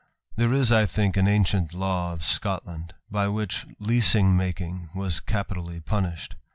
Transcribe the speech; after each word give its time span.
There 0.35 0.51
is, 0.51 0.71
I 0.71 0.87
think, 0.87 1.15
an 1.15 1.27
ancient 1.27 1.75
law 1.75 2.11
of 2.13 2.25
Scotland, 2.25 2.95
by 3.11 3.27
which 3.27 3.67
leasing 3.77 4.35
making 4.35 4.89
was 4.95 5.19
capitally 5.19 5.79
punished. 5.79 6.35